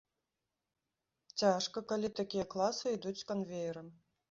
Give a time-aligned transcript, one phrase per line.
[1.41, 3.97] Цяжка, калі такія класы ідуць канвеерам.